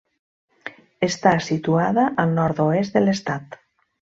Està 1.09 1.33
situada 1.49 2.07
al 2.25 2.35
nord-oest 2.41 2.99
de 2.99 3.07
l'estat. 3.07 3.63